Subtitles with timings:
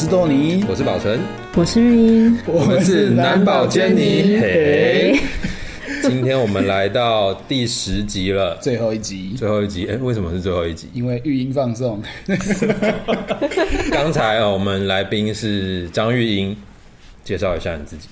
[0.00, 1.20] 是豆泥，我是宝成，
[1.54, 4.38] 我是玉英，我们是男宝坚尼。
[4.40, 5.14] 嘿，
[6.02, 9.86] 今天我们来到第十集了，最后一集，最后一集。
[9.90, 10.88] 哎，为什么是最后一集？
[10.94, 12.02] 因为玉英放送。
[13.92, 16.56] 刚才哦，我们来宾是张玉英，
[17.22, 18.08] 介绍一下你自己。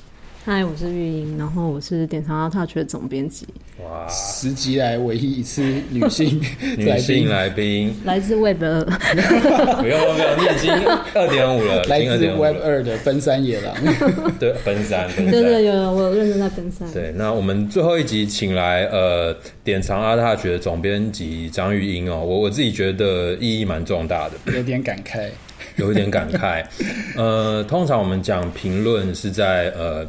[0.49, 3.47] 嗨，我是玉英，然后我是典藏 ARTouch 的总编辑。
[3.85, 6.41] 哇，十集来唯一一次女性
[6.75, 10.73] 女性来宾，来自 Web 二，不用不用，你已经
[11.13, 13.77] 二点五了，来自 Web 二的奔山野狼，
[14.41, 16.91] 对，奔山， 奔三，对对有有，我有认真在奔三。
[16.95, 25.29] 对，那我们最后一集请来呃典藏 ARTouch 的总编辑张玉英哦，我我自己觉得意义蛮重大的，有点感慨，
[25.79, 26.65] 有一点感慨。
[27.17, 30.07] 呃，通常我们讲评论是在呃。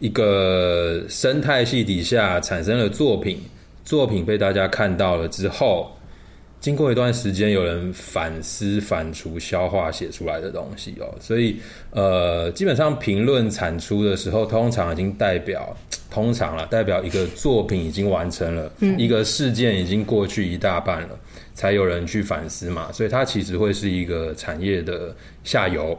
[0.00, 3.40] 一个生态系底下产生了作品，
[3.84, 5.90] 作品被大家看到了之后，
[6.64, 11.14] 经过一段时间，有人反思、反刍、消化写出来的东西哦。
[11.20, 15.76] 所以，呃，基本上评论产出的时候，通常已经代表，
[16.10, 21.10] 通常了，代表一个作品已经完成了，嗯，一个事件已经过去一大半了，
[21.52, 22.90] 才有人去反思嘛。
[22.90, 25.98] 所以，它其实会是一个产业的下游。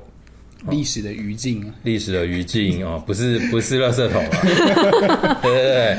[0.69, 5.97] 历史的余烬，历史的余烬哦，不是不是垃圾桶啊， 对对对，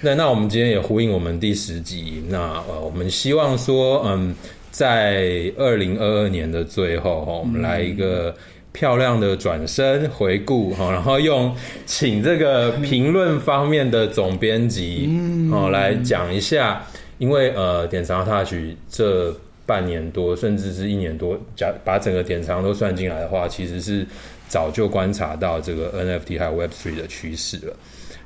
[0.00, 4.34] 那那我们今天也呼应我们第十集，那呃，我们希望说，嗯，
[4.72, 8.34] 在二零二二年的最后哈，我们来一个
[8.72, 11.54] 漂亮的转身回顾哈，然后用
[11.86, 15.08] 请这个评论方面的总编辑
[15.52, 16.84] 哦来讲一下，
[17.18, 19.32] 因为呃，点藏 ARTouch 这。
[19.68, 24.06] 半年多，甚至是一年多，假把整个典藏都算进来的话，其实是
[24.48, 27.76] 早就观察到这个 NFT 还有 Web3 的趋势了。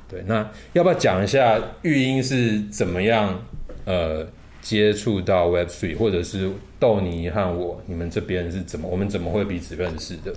[0.07, 3.43] 对，那要不要讲一下玉英是怎么样
[3.83, 4.25] 呃
[4.61, 10.33] 接触到 Web3，或者是豆泥和我，你们这边是怎么，我们怎么会彼此认识的？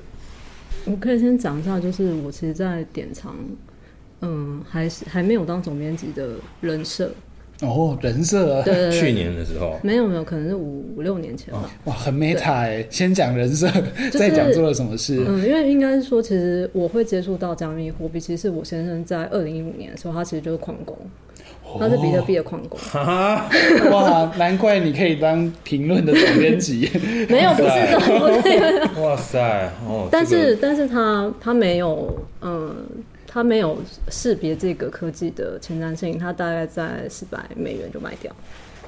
[0.86, 3.36] 我可以先讲一下，就是我其实，在典藏，
[4.22, 7.12] 嗯，还是还没有当总编辑的人设。
[7.62, 11.70] 哦，人设去年的时候，没有没有，可能是五五六年前吧。
[11.84, 13.66] 哇，很 meta 哎，先讲人设，
[14.12, 15.24] 再讲做了什么事。
[15.26, 20.94] 嗯，因为应该是说，其实我会接触到加密货币，其实是我先生在二零一五年的时候，他其实就是矿工，
[21.78, 22.78] 他是比特币的矿工。
[22.78, 23.48] 哈，
[23.90, 26.90] 哇，难怪你可以当评论的总编辑。
[27.30, 29.00] 没有，不是的，不是。
[29.00, 32.76] 哇塞， 哦，但是但是他他没有，嗯。
[33.36, 33.76] 他没有
[34.08, 38.34] 识别这个科技的前瞻性，他大概在四百美元就卖掉。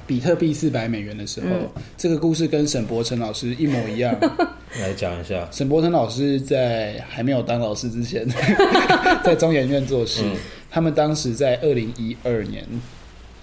[0.07, 4.11] 比特币四百美元的时候，嗯，这个故事跟沈伯成老师一模一样。
[4.81, 8.27] 来讲一下，沈伯成老师在还没有当老师之前，
[9.23, 10.35] 在中研院做事，嗯。
[10.71, 12.65] 他们当时在二零一二年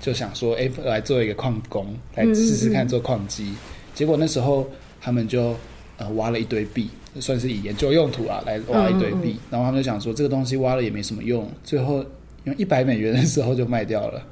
[0.00, 3.56] 就想说，哎，来做一个矿工，来试试看做矿机，嗯嗯。
[3.94, 4.68] 结果那时候
[5.00, 5.54] 他们就
[5.98, 6.88] 呃挖了一堆币。
[7.18, 12.04] 算是以研究用途啊，来挖一堆币，嗯，然后他们就想说这个东西挖了也没什么用，最后
[12.44, 14.22] 用一百美元的时候就卖掉了。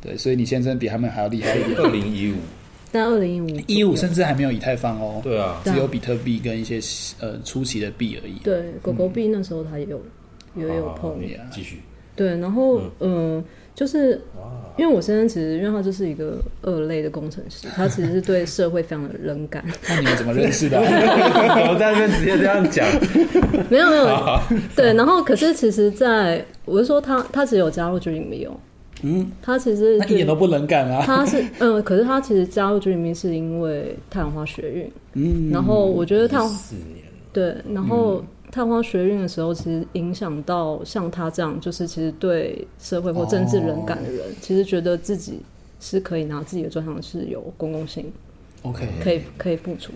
[0.00, 1.76] 对，所以你先生比他们还要厉害一点。
[1.78, 2.34] 二零一五，
[2.90, 5.20] 但二零一五，一五甚至还没有以太坊哦。
[5.22, 6.80] 对啊，只有比特币跟一些
[7.20, 8.40] 呃初期的币而已。
[8.42, 10.02] 对，狗狗币那时候它也有，
[10.56, 11.16] 也有碰。
[11.52, 11.80] 继续。
[12.16, 13.36] 对，然后嗯。
[13.36, 13.44] 呃
[13.74, 14.20] 就是，
[14.76, 19.64] 因为我先生其实，因为他就是一个二类的工程师， 他其实是对社会非常的冷感。
[19.88, 20.78] 那你们怎么认识的？
[20.80, 22.86] 我在那边直接这样讲。
[23.70, 24.40] 没有没有，
[24.76, 24.92] 对。
[24.92, 28.52] 然后，可是其实在我是说他，他只有加入 Dreame 哦。
[29.04, 31.02] 嗯，他其实他一点都不冷感啊。
[31.04, 34.92] 他是嗯，可是他其实加入 Dreame 是因为太阳花学运。
[35.14, 37.04] 嗯，然后我觉得太阳四年。
[37.32, 38.22] 对，然后。
[38.52, 45.40] 嗯太阳花学运的时候，其实影响到像他这样，就是其实对社会或政治冷感的人，哦，其实觉得自己
[45.80, 48.12] 是可以拿自己的专长是有公共性
[48.60, 49.94] ，OK，可以可以付出。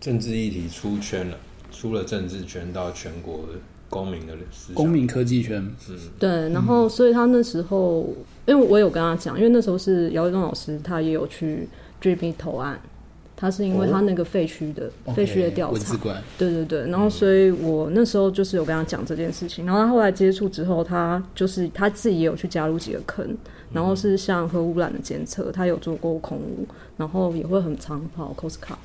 [0.00, 1.36] 政治议题出圈了，
[1.72, 3.40] 出了政治圈到全国
[3.88, 4.34] 公民的
[4.72, 6.30] 公民科技圈，嗯，对。
[6.50, 8.14] 然后，所以他那时候，
[8.46, 11.68] 因为我有跟他讲，因为那时候是姚一东老师，他也有去
[12.00, 12.80] Dreame 投案。
[13.44, 15.92] 他是因为他那个废墟的废墟的调查，
[16.38, 23.36] 对对对，然后所以我那时候就是有跟他讲这件事情，然后他后来接触之后，他就是他自己也有去加入几个坑，
[23.70, 28.76] 然后是像核污染的监测，他有做过空污，然后也会很常跑 Costco。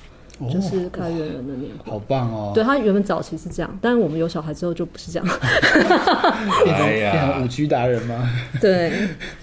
[0.47, 2.51] 就是开源人的年货，好棒哦！
[2.55, 5.27] 对，他原本早期是这样，但是我们有小孩之后就不是这样，
[6.63, 8.29] 变成变成五 G 达人吗？
[8.61, 8.91] 对，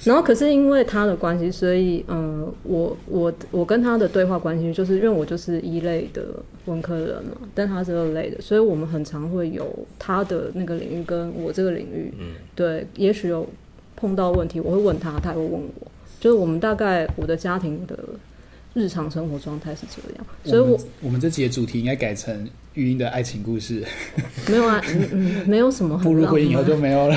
[0.04, 6.22] 然后可是因为他的关系，所以嗯、呃，我我我跟他的对话关系，就是因为我就是一类的
[6.64, 9.66] 文科人嘛，但他是二类的，所以我们很常会有
[9.98, 13.46] 他的那个领域跟我这个领域，嗯，对，也许有
[13.96, 15.86] 碰到问题，我会问他，他也会问我，
[16.20, 17.98] 就是我们大概我的家庭的。
[18.76, 20.26] 日常生活状态是这样。
[20.44, 23.82] 所以我我们，这集的主题应该改成玉音的爱情故事。
[24.48, 25.96] 没有啊，嗯嗯，没有什么。
[25.98, 27.16] 步入婚姻以后就没有了。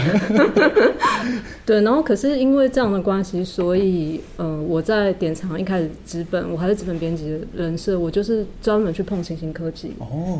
[1.66, 9.92] 对，然后可是因为这样的关系，所以嗯、呃，我在典藏一开始纸本，我还是纸本编辑的人设，我就是专门去碰新兴科技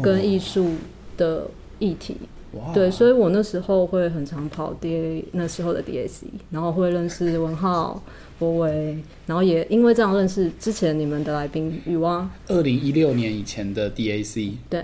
[0.02, 0.72] 跟艺术
[1.18, 1.46] 的
[1.80, 2.16] 议题。
[2.52, 2.74] Wow.
[2.74, 8.02] 对，所以我那时候会很常跑 DA 那时候的 DAC，然后会认识文浩、
[8.40, 8.98] 博维，
[9.28, 12.28] 然后也因为这样认识之前你们的来宾雨蛙。
[12.48, 14.84] 二零一六年以前的 DAC，对，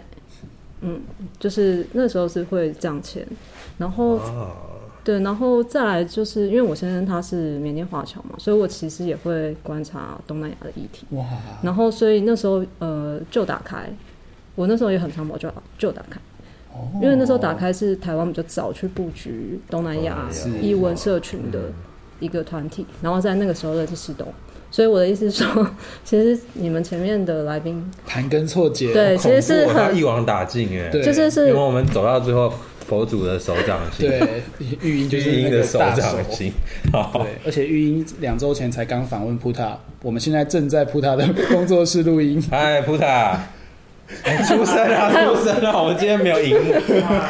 [0.81, 1.01] 嗯，
[1.39, 3.25] 就是那时候是会这样签，
[3.77, 4.19] 然后、
[5.03, 11.07] 对，然后再来就是因为我先生他是缅甸华侨嘛，所以我其实也会观察东南亚的议题。
[11.11, 11.25] 哇、
[11.63, 13.89] 然后所以那时候呃就打开，
[14.53, 16.19] 我那时候也很常跑就就打开。
[17.01, 20.29] 因为那时候打开是台湾比较早去布局东南亚
[20.61, 21.71] 艺文社群的
[22.19, 24.27] 一个团体，然后在那个时候认识石东，
[24.71, 25.67] 所以我的意思是说，
[26.03, 32.51] 其实你们前面的来宾盘根错节，对，其实是很一网打尽哎，就是是，因为我们走到最后，
[32.87, 34.43] 佛祖的手掌心，对，
[34.81, 36.51] 玉音就是英的手 掌心，
[36.91, 43.39] 对，而且玉音两周前才刚访问普塔，我们现在正在普塔的工作室录音，嗨，普塔。
[44.21, 45.09] 欸、出声啊！
[45.09, 45.81] 出声啊！
[45.81, 46.73] 我们今天没有荧幕，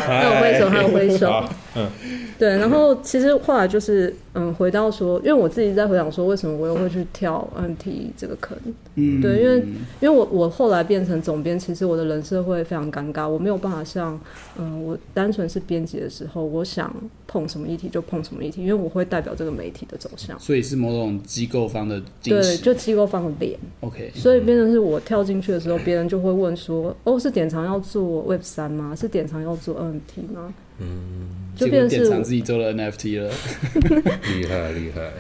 [0.06, 1.44] 还有挥手，还有挥手。
[1.76, 1.90] 嗯，
[2.40, 2.50] 对。
[2.58, 8.58] 然后其实后来就是，嗯，回到说，因为我自己在回想说，为什么我又会去跳 NFT 这个坑？
[8.96, 9.58] 嗯，对，因为
[10.02, 14.20] 因为我我后来变成总编，其实我的人设会非常尴尬，我没有办法像，
[14.58, 16.94] 嗯，我单纯是编辑的时候，我想
[17.28, 20.40] 碰什么议题就碰什么议题，因为我会代表这个媒体的走向。
[20.40, 23.60] 所以是某种机构方的，对，就机构方的脸。
[23.82, 24.12] OK。
[24.16, 28.96] 所以变成是我跳进去的时候，别人就会问说：“哦，是典藏要做 Web 三吗？
[28.96, 33.30] 是典藏要做 NFT 吗？”嗯，就变成自己做了 NFT 了，
[34.36, 35.12] 厉害厉害。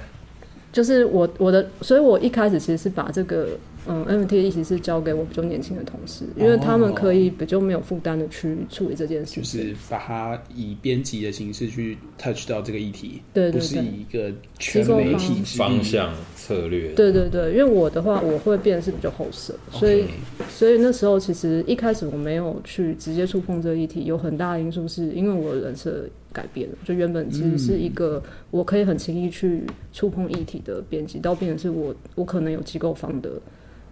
[0.71, 3.49] 就是我我的，所以我一开始其实是把这个。
[3.87, 16.93] 嗯，NFT 的意思是交给我比较年轻的同事，因为他们可以比较没有负担的去处理这件事情，就是把它以编辑的形式去 touch 到这个议题，对，不是以一个全媒体方向策略。
[16.93, 20.05] 对对对，因为我的话，我会变得是比较后设，所以
[20.49, 29.61] 所以那时候其实一开始我没有去直接触碰这个议题，有很大的因素是因为我的人设改变了，就原本其实是一个我可以很轻易去
[29.93, 33.29] 触碰议题的编辑，到变成是我我可能有机构方的。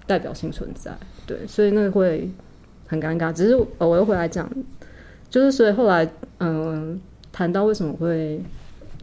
[0.06, 0.92] 代表性存在，
[1.26, 2.30] 对，所以那个会
[2.88, 3.32] 很尴尬。
[3.32, 4.50] 只是我又回来讲，
[5.30, 6.08] 就是所以后来，
[6.40, 7.00] 嗯，
[7.32, 8.42] 谈到为什么会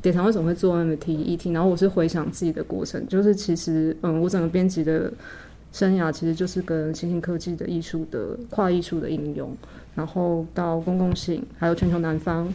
[0.03, 5.13] 典藏为什么会做 NFT ET，然后我是回想自己的过程，就是其实，嗯，我整个编辑的
[5.73, 9.57] 生涯其实就是跟新兴科技的艺术的跨艺术的应用，
[9.95, 12.53] 然后到公共性，还有全球南方，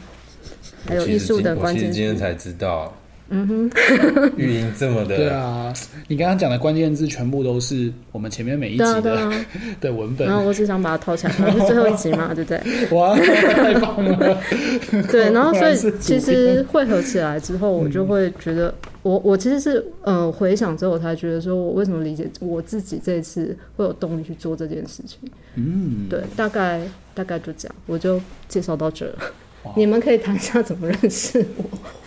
[0.86, 1.84] 还有艺术的关键。
[1.84, 2.94] 其实今天才知道。
[3.30, 5.74] 嗯哼，语音这么的，对啊，
[6.08, 9.46] 你刚刚讲的关键字全部都是我们前面每一集的对、啊对啊、
[9.82, 10.28] 的文本。
[10.28, 12.62] 然后我只想把它套起来，是 最后一集嘛，对不对？
[12.92, 14.38] 哇，太棒了！
[15.12, 25.18] 对，然后所以其实汇合起来之后，我就会觉得，我我其实是呃回想之后，我才觉得说我为什么理解我自己这一次会有动力去做这件事情。
[25.56, 26.82] 嗯，对，大概
[27.16, 29.16] 大概就这样，我就介绍到这了。
[29.76, 31.64] 你们可以谈一下怎么认识我。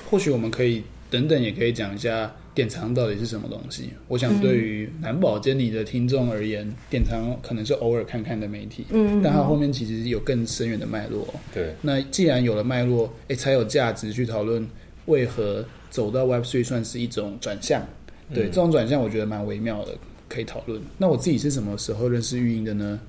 [0.09, 0.85] 或许我们可以。
[1.11, 3.91] 等等，也可以讲一下典藏到底是什么东西。
[4.09, 11.27] 我想，对于男宝坚尼的听众而言，典藏可能是偶尔看看的媒体，嗯，但它后面其实有更深远的脉络。
[11.55, 14.67] 对，那既然有了脉络，哎、欸，才有价值去讨论
[15.07, 17.87] 为何走到 Web Three 算是一种转向。
[18.35, 19.95] 对，嗯、这种转向我觉得蛮微妙的，
[20.29, 20.83] 可以讨论。
[20.99, 23.01] 那我自己是什么时候认识玉英的呢？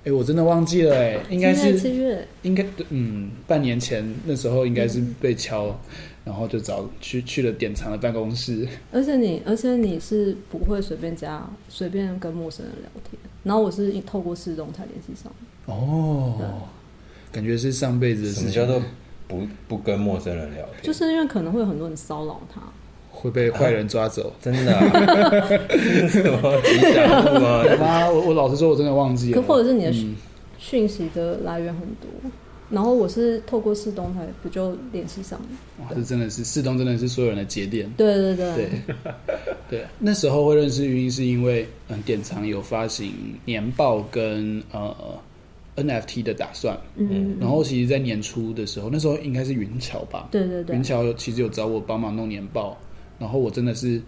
[0.00, 5.80] 哎、欸，我真的忘记了、欸，哎，应该是七月，应该嗯，半年前那时候应该是被敲。
[6.26, 15.30] 嗯然后就找去去了典藏的办公室，而且你而且你是不会随便加随便跟陌生人聊天，然后我是透过视动才联系上。
[15.66, 16.62] 哦，
[17.30, 18.50] 感觉是上辈子的事情。
[18.50, 18.82] 什么叫做
[19.28, 20.82] 不不跟陌生人聊天？
[20.82, 22.62] 就是因为可能会有很多人骚扰他，
[23.10, 24.30] 会被坏人抓走。
[24.32, 24.80] 啊、真的、啊？
[26.08, 27.38] 什么吉祥物
[27.78, 28.08] 吗？
[28.10, 29.42] 我我老实说，我真的忘记了。
[29.42, 29.92] 或者是你的
[30.56, 32.08] 讯息的来源很多。
[32.70, 35.46] 然后我是透过四东台，不就联系上了？
[35.80, 37.88] 哇，这真的是四东，真的是所有人的节点。
[37.96, 38.96] 对对对对
[39.70, 39.84] 对。
[39.98, 43.12] 那时候会认识云音，是因为嗯，典藏有发行
[43.44, 44.94] 年报跟呃
[45.76, 46.76] NFT 的打算。
[46.96, 47.36] 嗯。
[47.38, 50.28] 然后其实，在年初的时候，那时候应该是云桥吧？
[50.30, 50.74] 对对对。
[50.74, 52.76] 云桥其实有找我帮忙弄年报，
[53.18, 54.00] 然后我真的是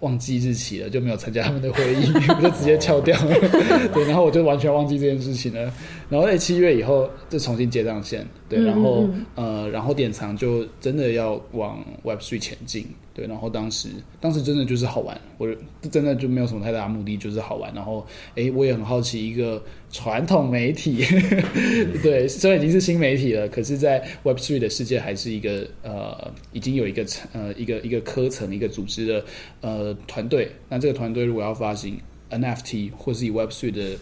[0.00, 3.34] 忘记日期了，就没有参加他们的会议， 我就直接翘掉了。
[3.94, 5.72] 对，然后我就完全忘记这件事情了。
[6.08, 12.86] 然后在七月以后再重新接上线，对，然后嗯嗯呃，然后典藏就真的要往 Web3 前进。
[13.14, 15.48] 对，然后当时，当时真的就是好玩，我
[15.88, 17.72] 真的就没有什么太大的目的，就是好玩。
[17.72, 21.04] 然后，哎，我也很好奇，一个传统媒体，
[22.02, 29.24] 对，虽然已经是新媒体了，可是，在 Web Three 的世界，还是一个呃，已经有一个呃，一个一个科层、一个组织的
[29.60, 30.50] 呃团队。
[30.68, 31.96] 那这个团队如果要发行
[32.30, 33.96] NFT，或是以 Web Three 的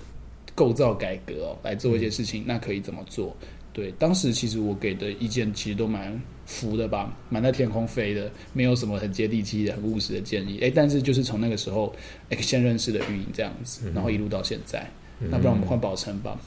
[0.55, 3.37] 构造改革哦来做一些事情，嗯、那可以怎么做？
[3.73, 10.59] 对，当时其实我给的意见其实都蛮浮的吧，蛮在天空飞的，没有什么很接地气的、很务实的建议。
[10.61, 11.95] 哎，但是就是从那个时候，
[12.29, 14.87] 哎，先认识的运营这样子，然后一路到现在。
[15.21, 16.39] 嗯、那不然我们换宝成吧。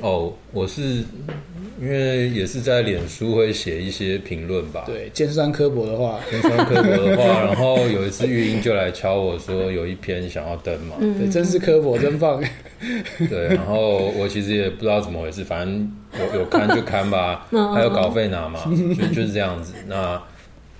[0.00, 1.04] 哦，我是
[1.80, 4.84] 因为也是在脸书会写一些评论吧。
[4.86, 7.42] 对，尖酸刻薄的话，尖酸刻薄的话。
[7.44, 12.42] 然后有一次玉英就来敲我说有一篇想要登嘛，对，真是刻薄，真棒。
[13.28, 18.60] 对，然后我其实也不知道怎么回事，反正有有看就看吧， 还有稿费拿嘛，
[18.98, 19.74] 就就是这样子。
[19.86, 20.20] 那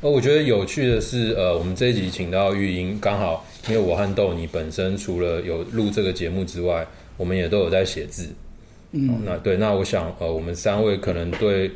[0.00, 6.85] 呃，我觉得有趣的是，呃，我们这一集请到玉英，刚好因为我和豆你本身除了有录这个节目之外，
[7.16, 8.28] 我们也都有在写字。
[8.92, 11.70] 嗯、那对，那我想，呃，我们三位可能对，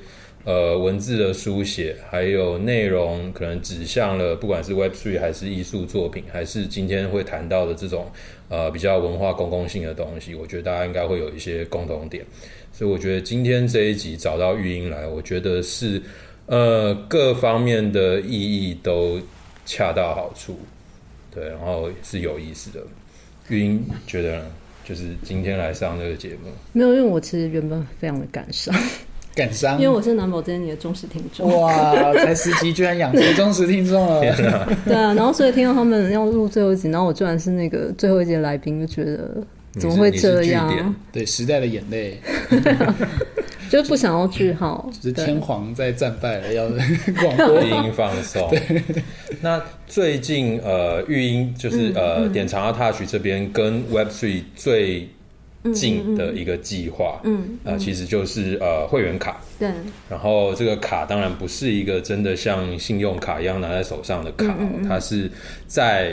[0.44, 8.06] 呃，文字的书写，还有内容，可能指向了，不管是 Web3 还是艺术作品，还是今天会谈到的这种，
[8.50, 12.24] 呃，比较文化公共性的东西，我觉得大家应该会有一些共同点。
[12.70, 16.00] 所以我觉得今天这一集找到玉英来，我觉得是，
[16.44, 19.18] 呃，各方面的意义都
[19.64, 20.58] 恰到好处，
[21.34, 22.80] 对，然后是有意思的。
[23.48, 24.46] 玉英觉得呢？
[24.88, 28.72] 就是今天来上这个节目，没有，因为我其实原本非常的感伤，
[29.34, 31.60] 感伤，因为我是南宝这些年的忠实听众。
[31.60, 34.20] 哇，才十集居然养成忠实听众了，
[34.84, 40.94] 对啊，然后所以听到他们要录最后一集，然后我居然是那个最后一集的来宾，就觉得怎么会这样？
[41.10, 42.20] 对，时代的眼泪。
[43.70, 46.68] 就不想要句号，只是天皇在战败了，要
[47.20, 48.48] 广播音放松。
[48.50, 48.82] 对，
[49.40, 55.08] 那最近呃，育英就是呃，典藏 ARTouch 这边跟 Web Three 最
[55.74, 59.40] 近的一个计划，嗯，啊，其实就是呃会员卡。
[59.58, 59.68] 对。
[60.08, 64.56] 然后这个卡当然不是一个真的像信用卡一样拿在手上的卡，
[64.88, 65.28] 它是
[65.66, 66.12] 在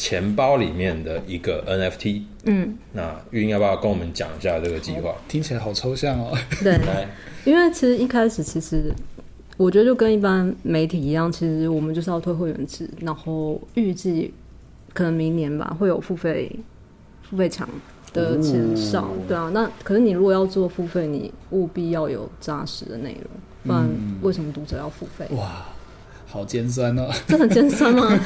[0.00, 5.14] 钱包里面的一个 NFT，嗯，那玉英要不要跟我们讲一下这个计划？
[5.28, 6.34] 听起来好抽象哦。
[6.62, 6.80] 对，
[7.44, 8.90] 因为其实一开始，其实
[9.58, 14.32] 我觉得就跟一般媒体一样，其实我们就是要推会员制，然后预计
[14.94, 16.50] 可能明年吧会有付费
[17.28, 17.68] 付费墙
[18.14, 19.50] 的前哨，哦、对啊。
[19.52, 23.30] 那可是你如果要做付费，你务必要有扎实的内容，
[23.64, 23.86] 不然
[24.22, 25.26] 为什么读者要付费？
[25.36, 25.66] 哇！
[26.30, 28.06] 好尖酸哦，这很尖酸吗？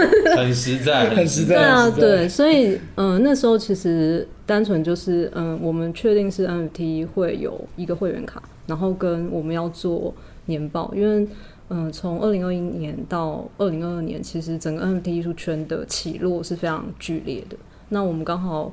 [0.36, 1.56] 很实在，很实在。
[1.56, 11.26] 对啊，对，所以嗯、呃，那时候其实单纯就是嗯、呃，我们确定是 NFT 会有一个会员卡，然后跟我们要做年报，因为
[11.68, 17.56] 嗯，从二零二一年到二零二二年，其实整个 NFT 艺术圈的起落是非常剧烈的。
[17.88, 18.72] 那我们刚好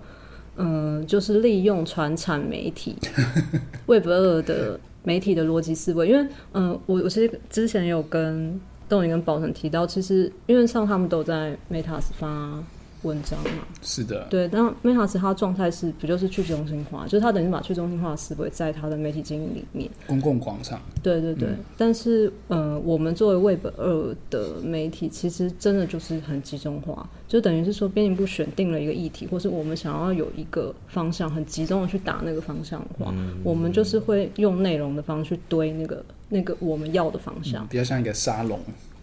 [0.57, 2.95] 嗯、呃，就是利用传产媒体
[3.87, 6.21] Web 二的媒体的逻辑思维，因为
[6.51, 8.59] 嗯、呃，我我其实之前有跟
[8.89, 12.63] 豆你跟宝成提到，其实因为像他们都在 Meta 发
[13.03, 13.49] 文章嘛，
[13.81, 14.47] 是的，对。
[14.47, 17.05] 但 Meta 它状态是不就是去中心化？
[17.05, 20.81] 就是它等于把去中心化的思维在它的媒体经营里面，公共广场。
[21.01, 21.49] 对对对。
[21.49, 38.59] 嗯、但是，呃，我们作为 Web 二的媒体，其实真的就是很集中化，就等于是说，编辑部选定了一个议题，或是我们想要有一个方向，很集中的去打那个方向的话，嗯、我们就是会用内容的方式去堆那个那个我们要的方向，嗯、比较像一个沙龙。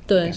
[0.07, 0.33] 对，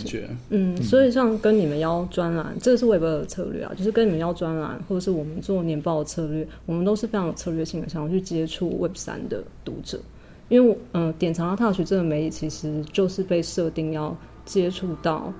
[0.49, 9.99] 嗯，嗯，所以像跟你们邀专栏，这个是 Web 二的策略啊，就是跟你们邀专栏，或者是我们做年报的策略，我们都是非常有策略性的，想要去接触 Web 三的读者，
[10.49, 14.15] 因为嗯，典藏的 Touch 这个媒体其实就是被设定要
[14.45, 15.33] 接触到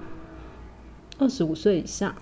[1.20, 2.15] 二十五岁以下。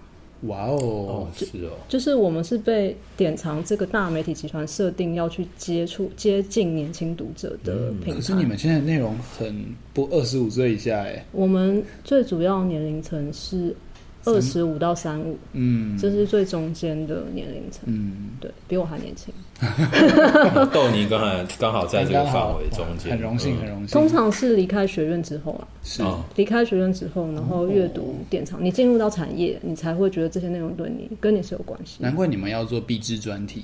[0.43, 8.13] 哇哦，是哦，就是我们是被典藏这个大媒体集团设定要去接触、接近年轻读者的平台。
[8.13, 11.25] 可是你们现在内容很不二十五岁以下哎。
[11.31, 13.75] 我们最主要年龄层是。
[14.24, 19.33] 二十五到三五，嗯，这是最中间的年龄层，嗯，对，比我还年轻。
[20.74, 23.88] 豆泥刚才刚好在这个范围中间，很荣幸，很荣幸。
[23.88, 26.03] 通常是离开学院之后啊，是
[26.36, 31.98] 离开学院之后，然后阅读典藏，你进入到产业，你才会觉得这些内容对你跟你是有关系。
[32.00, 33.63] 难怪你们要做必知专题，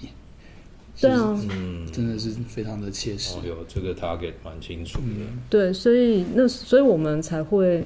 [1.02, 3.36] 对啊，嗯，真的是非常的切实。
[3.44, 7.84] 有这个 target 蛮清楚的，对，所以那所以我们才会。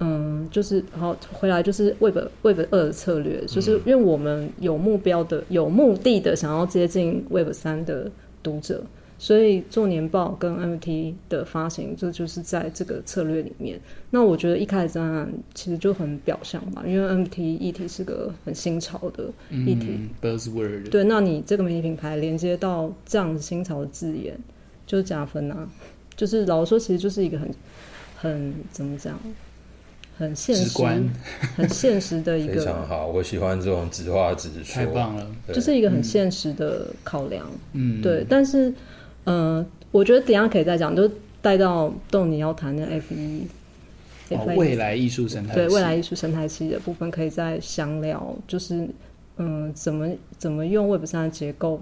[0.00, 8.08] 嗯，就是然后回来就是 Web Web 二的策略，就是因为我们有目标的、有目的的想要接近 Web 三的
[8.40, 8.84] 读者，
[9.18, 13.80] 所以做年报跟 NFT 的发行，这就是在这个策略里面。
[14.10, 20.90] 那我觉得一开始当然其实就很表象嘛，因为 NFT 议题是个很新潮的议题、嗯、，Buzzword。
[20.90, 24.38] 对，那你这个媒体品牌连接到这样新潮的字眼，
[24.86, 25.68] 就是加分啊。
[26.14, 27.50] 就是老实说，其实就是一个很
[28.16, 29.18] 很怎么讲？
[30.18, 30.56] 很现
[31.56, 32.54] 很现实的一个。
[32.54, 34.74] 非常好，我喜欢这种直话直说。
[34.74, 37.48] 太棒了，就是一个很现实的考量。
[37.72, 38.26] 嗯，对。
[38.28, 38.68] 但是，
[39.24, 41.08] 嗯、呃，我觉得等一下可以再讲，就
[41.40, 43.46] 带到豆你要谈的 F 一、
[44.30, 48.36] 哦，未来艺术生态，对未来艺术生态系的部分，可以再详聊。
[48.48, 48.88] 就是，
[49.36, 51.80] 嗯、呃，怎么怎么用 Web 三的结构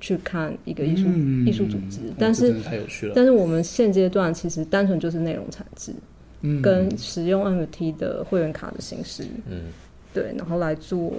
[0.00, 1.08] 去看一个艺术
[1.46, 1.98] 艺术组织？
[2.18, 3.14] 但是太有趣了。
[3.16, 5.66] 但是我们现阶段其实单纯就是内容产
[6.42, 6.60] 制。
[6.60, 9.64] 跟使用 NFT 的会员卡的形式，嗯，
[10.12, 11.12] 对，然后来做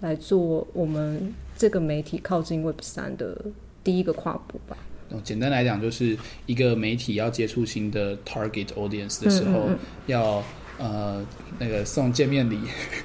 [0.00, 3.36] 来做我们这个媒体靠近 Web 三的
[3.82, 4.76] 第一个跨步吧。
[5.22, 10.42] 简单来讲，就是一个媒体要接触新的 target audience 的时候，嗯嗯嗯要。
[10.78, 11.24] 呃，
[11.58, 12.58] 那个送见面礼，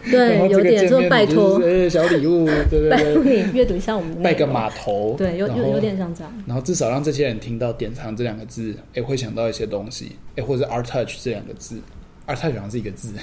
[0.10, 11.80] 对， 有点说拜托，呃，小礼物，对对对，拜托你阅读一下我们的拜个码头，对，有有有点像这样，然后至少让这些人听到“典藏”这两个字，哎，会想到一些东西，哎，或者 “art touch” 这两个字
[12.26, 13.14] ，“art touch” 好像是一个字，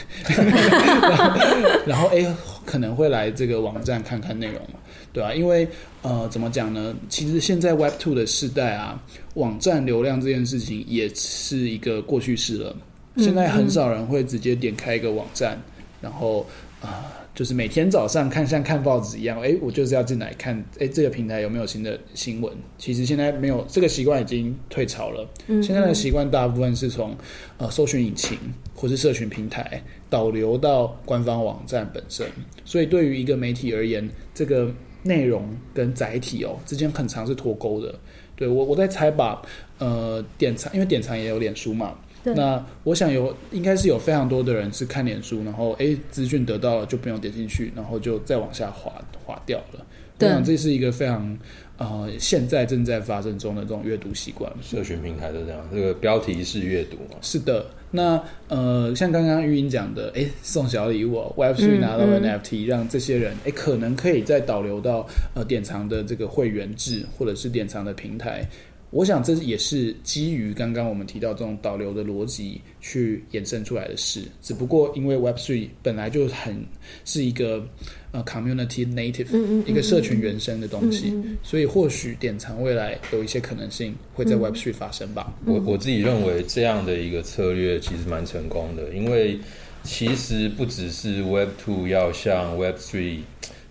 [1.85, 2.25] 然后哎，
[2.65, 4.79] 可能会来这个网站看看内容嘛，
[5.13, 5.67] 对啊，因为
[6.03, 6.95] 呃，怎么讲呢？
[7.09, 9.03] 其实现在 Web Two 的时代啊，
[9.35, 12.77] 网站流量这件事情也是一个过去式了。
[13.17, 16.41] 现在很少人会直接点开一个网站，嗯、然后
[16.81, 17.05] 啊、呃，
[17.35, 22.53] 就是每天早上看像看报纸一样，哎，我就是要进来看，哎，这个平台有没有新的新闻？
[22.77, 25.29] 其实现在没有这个习惯，已经退潮了。
[25.47, 27.17] 嗯、现在的习惯大部分是从
[27.59, 28.39] 呃搜寻引擎
[28.75, 32.27] 或是社群平台导流到官方网站本身，
[32.65, 34.71] 所以对于一个媒体而言，这个
[35.05, 37.99] 内容跟载体哦之间很常是脱钩的。
[38.35, 39.41] 对，我我在猜吧，
[39.79, 41.95] 呃，典藏，因为典藏也有脸书嘛。
[42.35, 48.93] 那我想有应该是有非常多的人是看脸书，然后哎资讯得到了就不用点进去，然后就再往下滑
[49.25, 49.87] 滑掉了。
[50.19, 51.39] 我想这是一个非常
[51.77, 54.51] 呃现在正在发生中的这种阅读习惯。
[54.63, 56.97] 社群平台都这样，这个标题式阅读。
[57.21, 68.49] 是的，那呃像刚刚玉英讲的，哎送小礼物，Web3 拿到 NFT，嗯嗯让这些人哎可能可以再导流到呃典藏的这个会员制或者是典藏的平台。
[68.91, 76.65] 我想这也是基于刚刚我们提到这种导流的逻辑去衍生出来的事，只不过因为 Web Three 本来就很
[77.05, 77.67] 是一个
[78.13, 81.37] 呃 community native 嗯嗯嗯一个社群原生的东西，嗯嗯嗯。
[81.43, 85.35] 所以或许典藏未来有一些可能性会在 Web Three 发生吧。
[85.45, 89.41] 嗯、我我自己认为这样的一个策略其实蛮成功的，因为
[89.83, 93.19] 其实不只是 Web Two 要向 Web Three，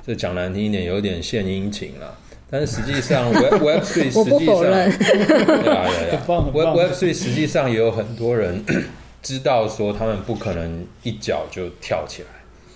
[0.06, 2.20] 这讲难听一点有点献殷勤了。
[2.50, 8.64] 但是实际上， Web Web Three 实际上，对啊对啊，Web Web Three 实际上也有很多人
[9.24, 12.28] 知道说，他们不可能一脚就跳起来，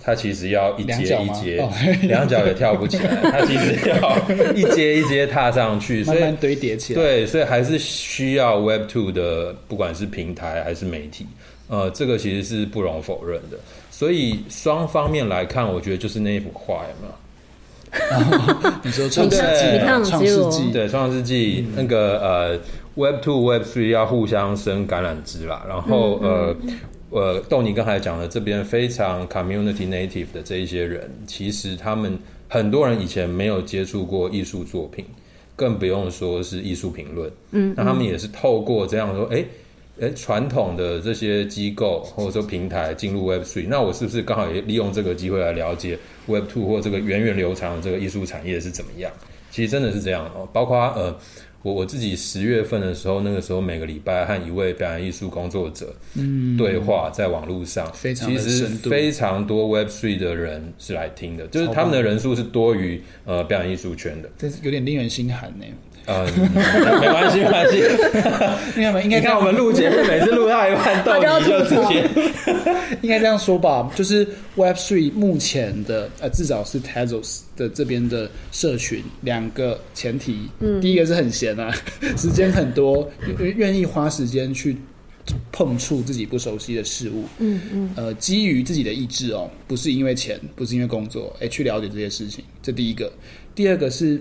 [0.02, 1.64] 他其实要一阶一阶，
[2.02, 4.18] 两脚也跳不起来， 他其实要
[4.54, 7.00] 一阶一阶踏上去，所以慢慢堆叠起来。
[7.00, 11.24] 对，所以还是需要 Web Two 的，不管是平台还是媒体，
[11.68, 13.56] 呃，这个其实是不容否认的。
[13.90, 17.14] 所以双方面来看，我觉得就是那一幅画，有没有？
[18.82, 22.58] 你说创世纪，创世纪对创世纪那个呃
[22.94, 25.64] ，Web Two Web Three 要互相生橄榄枝啦。
[25.68, 26.56] 然后呃
[27.10, 35.04] 呃，豆你刚才讲的这边非常 Community Native 的这一些人，其实他们很多人以前没有接触过艺术作品，
[35.56, 37.30] 更不用说是艺术评论。
[37.52, 39.44] 嗯，那他们也是透过这样说，哎。
[40.00, 49.12] 诶，传统的这些机构或者说平台进入 Web Three，那我是不是刚好也利用这个机会来了解 Web Two 或这个源远流长的这个艺术产业是怎么样？
[49.50, 50.48] 其实真的是这样哦。
[50.52, 51.14] 包括呃，
[51.62, 65.66] 我我自己十月份的时候，那个时候每个礼拜和一位表演艺术工作者嗯对话，在网络上，其实非常多 Web Three 的人是来听的，就是他们的人数是多于呃表演艺术圈的，这是有点令人心寒呢。
[66.12, 66.26] 嗯，
[67.00, 67.78] 没关系，没关系。
[68.76, 72.04] 应该应该看我们录节目，每次录到一半，豆泥就直接。
[73.00, 80.48] 应该这样说吧，就是 Web Three 目前的呃，至少是 Tezos 的这边的社群，两个前提。
[80.58, 81.72] 嗯，第一个是很闲啊，
[82.16, 84.76] 时间很多，愿意花时间去
[85.52, 87.24] 碰触自己不熟悉的事物。
[87.38, 87.90] 嗯嗯。
[87.94, 92.44] 呃，基于自己的意志哦，不是因为钱，不是因为工作，哎，去了解这些事情。
[92.60, 93.12] 这第一个。
[93.54, 94.20] 第二个是。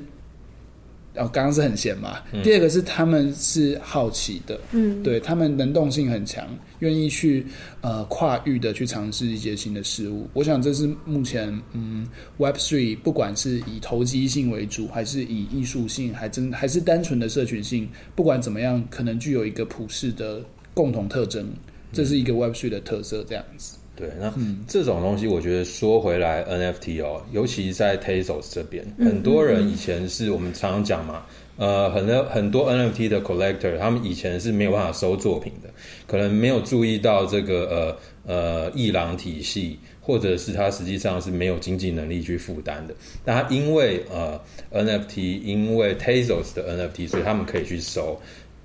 [1.19, 2.19] 哦，刚刚是很闲嘛。
[2.31, 6.47] 嗯、第二个是他们是好奇的，嗯，对他们能动性很强，
[6.79, 7.45] 愿意去
[7.81, 10.27] 呃跨域的去尝试一些新的事物。
[10.33, 20.41] 我想这是目前嗯 Web Three 不管是以投机性为主，还是以艺术性，还真还是单纯的社群性，不管怎么样，可能具有一个普世的
[20.73, 21.47] 共同特征。
[21.91, 23.78] 这是一个 Web Three 的特色，这样子。
[23.99, 31.25] 对，那、嗯、这种东西，我觉得说回来，NFT 哦，尤其在 Tezos 这边，嗯、很多人以前是我们常常讲嘛，
[31.57, 35.69] 呃，很多很多 NFT 的 collector，他们以前是没有办法收作品的，
[36.07, 42.95] 可能没有注意到这个呃呃艺廊体系，或者是他实际上是没有经济能力去负担的。
[43.25, 44.39] 那他因为呃
[44.71, 48.17] NFT，因为 Tezos 的 NFT，所以他们可以去收。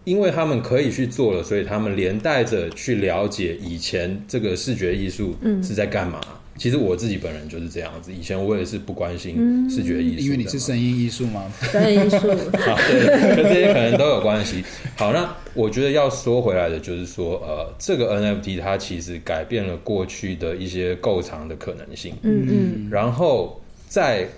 [0.04, 6.20] 因为他们可以去做了，所以他们连带着去了解以前这个视觉艺术是在干嘛。
[6.22, 11.50] 嗯、其实我自己本人就是这样子，以前我也是不关心视觉艺术，因为你是声音艺术吗？
[11.72, 12.16] 声音艺术，
[12.60, 14.62] 好，对，跟这些可能都有关系。
[14.94, 22.14] 好，那我觉得要说回来的，就是说，呃，这个 NFT 它其实改变了过去的一些构藏的可能性。
[22.22, 24.28] 嗯嗯，然后在。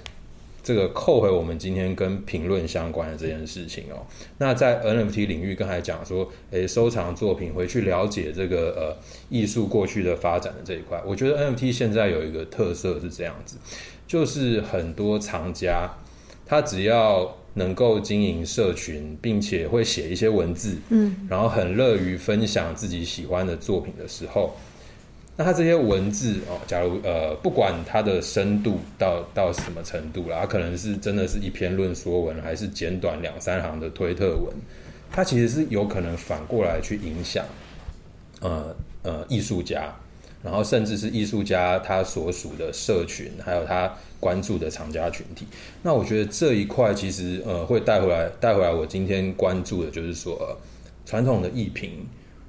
[0.66, 4.02] 这个扣回我们今天跟评论相关的这件事情哦，
[4.36, 8.96] 那在 NFT 领域刚才讲说，诶，收藏作品回去了解这个呃
[9.30, 13.56] 艺术过去的发展的这一块，我觉得 NFT 现在有一个特色是这样子，
[14.08, 15.88] 就是很多藏家
[16.44, 24.52] 他只要能够经营社群，并且会写一些文字，嗯，然后很乐于分享自己喜欢的作品的时候。
[25.38, 34.46] 那它这些文字哦，假如呃，不管它的深度到到什么程度啦，它可能是真的是一篇论说文，还是简短两三行的推特文，
[35.10, 37.44] 它其实是有可能反过来去影响
[38.40, 39.94] 呃呃艺术家，
[40.42, 45.46] 然后甚至是艺术家他所属的社群，还有他关注的厂家群体。
[45.82, 50.56] 那我觉得这一块其实呃会带回来带回来，我今天关注的就是说，
[51.04, 52.06] 传统的艺评。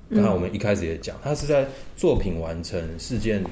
[0.10, 3.44] 刚才我们一开始也讲，他是在作品完成、事件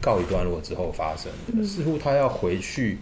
[0.00, 2.98] 告一段落之后发生的，似乎他要回去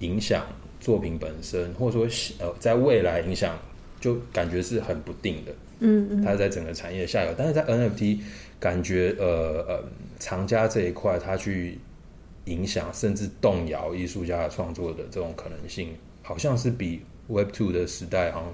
[0.00, 0.44] 影响
[0.80, 3.56] 作品本身，或者说呃，在未来影响，
[4.00, 5.52] 就感觉是很不定的。
[5.78, 8.18] 嗯嗯，他在整个产业下游，但是在 NFT
[8.58, 9.84] 感觉呃呃，
[10.18, 11.78] 藏家这一块，他去
[12.46, 18.52] 影响甚至动摇艺术家的创作的这种可能性，好像是比 Web Two 的时代好像。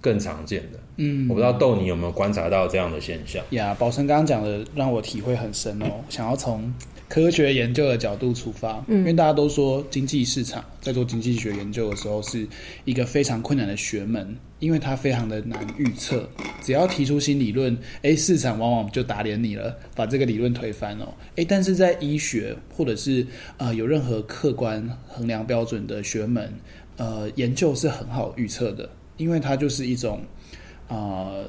[0.00, 3.74] 更常见的，嗯，我不知道豆你有没有观察到这样的现象呀？
[3.74, 5.86] 宝成刚刚讲的让我体会很深哦。
[6.08, 6.72] 想要从
[7.08, 12.46] 科学研究的角度出发，嗯，因为大家都说经济市场在做经济学研究的时候是
[12.84, 16.28] 一个非常困难的学门，因为它非常的难预测。
[16.62, 21.08] 只要提出新理论，诶，市场往往就打脸你了，把这个理论推翻哦。
[21.36, 23.26] 诶，但是在医学或者是
[23.58, 26.52] 呃有任何客观衡量标准的学门，
[26.96, 28.88] 呃，研究是很好预测的。
[29.16, 30.20] 因为它就是一种，
[30.88, 31.44] 呃，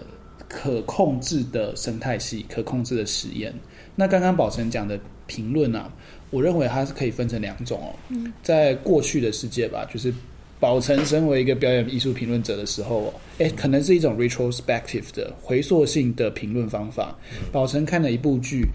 [0.47, 3.53] 可控制的生态系，可控制的实验。
[3.95, 5.91] 那刚刚宝成讲的评论啊，
[6.29, 7.95] 我认为它是可以分成两种哦。
[8.43, 10.13] 在过去的世界吧，就是
[10.59, 17.17] 宝成身为一个表演艺术评论者的时候，诶，可能是一种 retrospective 的回溯性的评论方法。
[17.51, 18.65] 宝成看了一部剧，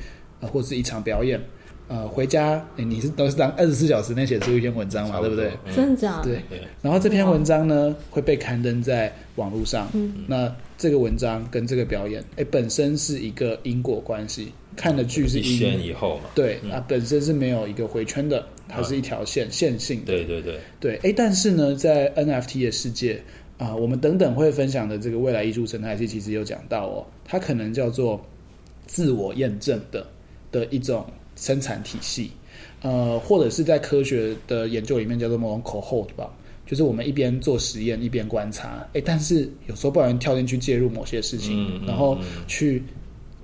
[0.40, 1.40] 呃，或是一场表演。
[1.90, 5.50] 呃，回家，欸、你是都是当二十四小时内写出一篇文章嘛，对不对？
[5.74, 6.22] 真的假的？
[6.22, 6.60] 对。
[6.80, 9.88] 然后这篇文章呢，会被刊登在网络上。
[9.92, 10.22] 嗯。
[10.28, 14.52] 那这个文章跟这个表演，哎、欸，本身是一个因果关系。
[14.76, 16.30] 看的剧是一先一后嘛？
[16.32, 20.06] 对，啊，本身是没有一个回圈的，它是一条线、嗯、线性的。
[20.06, 20.60] 对对对。
[20.78, 23.20] 对，哎、欸，但是呢，在 NFT 的世界
[23.58, 28.24] 啊、呃，我们等等会分享的这个未来艺术生态系，其实有讲到哦，它可能叫做
[28.86, 30.06] 自我验证的
[30.52, 31.04] 的一种。
[31.40, 32.32] 生产体系，
[32.82, 36.30] 呃，或者是在科学的研究里面叫做某种 cohort 吧，
[36.66, 42.82] 就是我们一边做实验一边观察，诶，但是有时候不小心跳进去介入某些事情，嗯嗯嗯、然后去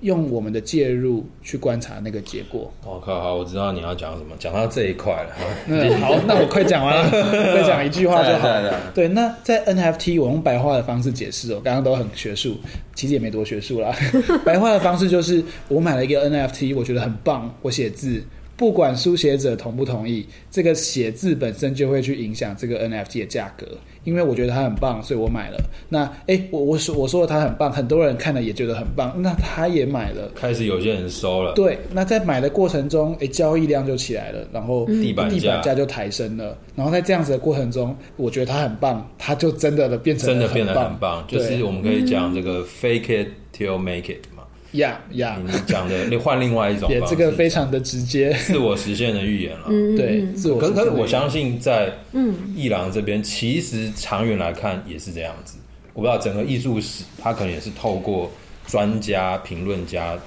[0.01, 2.71] 用我们的介入去观察那个结果。
[2.85, 5.29] 我靠，好，我知道你要讲什么，讲到这一块了。
[5.67, 7.09] 嗯，好，那我快讲完了，
[7.55, 8.47] 再讲一句话就好。
[8.93, 12.57] 对，那在 NFT 我用白话的方式解释哦，刚刚都很学术，
[12.93, 13.91] 其实也没多学术啦。
[14.45, 18.23] 白话的方式就是，我买了一个 NFT，我觉得很棒，我写字。
[18.55, 23.67] 不管书写者同不同意，这个写字本身就会去影响这个 NFT 的价格。
[24.07, 25.57] 因为我觉得它很棒，所以我买了。
[25.89, 30.31] 那诶，我我说我说了它很棒，很多人看了也觉得很棒，那他也买了。
[30.33, 31.51] 开始有些人收了。
[31.51, 36.57] 对，那在买的过程中，诶，交易量就起来了，然后地板地板价就抬升了。
[36.73, 41.25] 然后在这样子的过程中，我觉得它很棒，它就真的的变成真的变得很棒。
[41.27, 44.36] 就是我们可以讲这个 fake it till make it 嘛。
[44.73, 49.65] 呀呀，你讲的， 你换另外一种，也这个非常的直接，自我实现的预言了。
[49.71, 50.59] 嗯，对，自我。
[50.59, 55.57] 可是我相信在嗯，艺廊这边，其实长远来看也是这样子。
[55.93, 58.29] 我不知道整个艺术史，它可能也是透过
[58.67, 60.17] 专家、评论家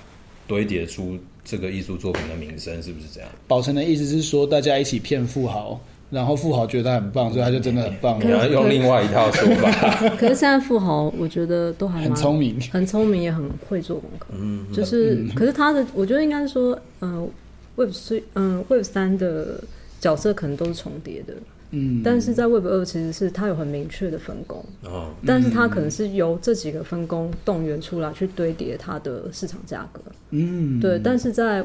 [0.49, 3.29] 堆叠出这个艺术作品的名声，是不是这样？
[3.47, 5.81] 宝成的意思是说，大家一起骗富豪。
[6.11, 8.19] 然后富豪觉得他很棒，所以他就真的很棒。
[8.19, 10.09] 然后用另外一套说法。
[10.19, 14.27] 可是现在富豪，我觉得都还很聪明，很聪明，也很会做功课。
[14.37, 17.29] 嗯，就是，嗯、可是他的，我觉得应该是说，嗯、呃、
[17.77, 19.63] ，Web 3，嗯，Web 三的
[20.01, 21.35] 角色可能都是重叠的。
[21.71, 24.65] 嗯，但是在 Web 二其实是他有很明确的分工。
[24.83, 30.01] 哦，但是他可能是由这几个分工动员出来去堆叠它的市场价格。
[30.31, 30.99] 嗯，对。
[30.99, 31.65] 但是在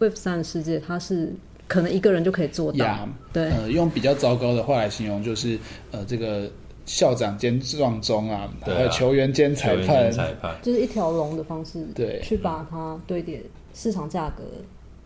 [0.00, 1.32] Web 三的世界，它是。
[1.68, 2.78] 可能一个人就可以做到。
[2.78, 5.58] Yeah, 对，呃，用比较糟糕的话来形容，就是
[5.90, 6.50] 呃，这个
[6.86, 13.42] 校长兼撞钟啊，还有球员兼裁判，裁判就是一条龙的方式，对，去把它堆叠
[13.74, 14.42] 市场价格，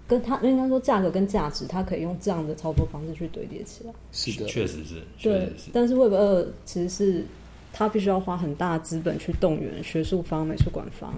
[0.07, 3.93] 跟他应该说价格跟价值，他可以用这样的操作方式去堆叠起来。
[4.13, 5.53] 是的，确实是，对。
[5.73, 7.27] 但是 Web 二其实是
[7.73, 11.13] 他必须要花很大的资本去动员学术方、美术馆方、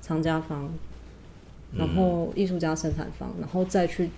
[0.00, 0.70] 藏家方，
[1.76, 4.08] 然后艺术家生产方，然后再去。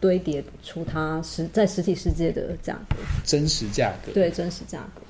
[0.00, 5.00] 堆叠出它实在实体世界的价格，真实价格，对真实价格。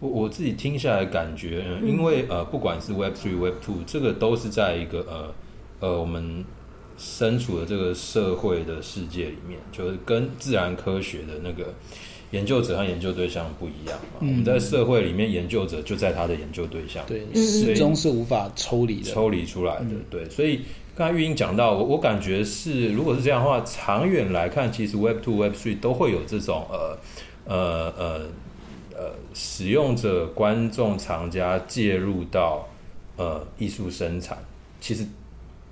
[0.00, 5.34] 我我自己听下来感觉，嗯、因为呃，不管是 Web Three、Web Two，这个都是在一个呃
[5.80, 6.44] 呃我们
[6.96, 11.74] 身处的这个社会的世界里面，就是跟自然科学的那个
[12.30, 14.20] 研究者和研究对象不一样嘛。
[14.20, 20.60] 嗯、我们在社会里面，研究者就在他的研究对象，对，始终是无法抽离的，抽离出来的，嗯、对，所以。
[20.98, 26.98] 刚才玉英讲到，我我感觉是，如果是这样的话，长远来看，其实 Web Two、Web Three 都会有这种呃
[27.44, 28.20] 呃呃
[28.96, 32.66] 呃使用者、观众、藏家介入到
[33.16, 34.38] 呃艺术生产，
[34.80, 35.06] 其实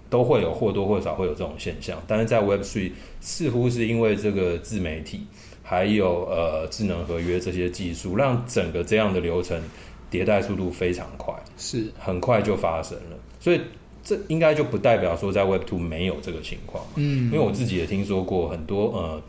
[0.08, 2.00] 都会有或多或少会有这种现象。
[2.06, 5.26] 但是在 Web Three，似乎是因为这个自媒体
[5.64, 9.60] 还有呃智能合约这些技术，让整个这样的流程
[10.08, 13.60] 迭代速度非常快，是很快就发生了，所以。
[14.06, 19.22] 这应该就不代表说在 Web Two 没有这个情况，嗯，因为我自己也听说过很多呃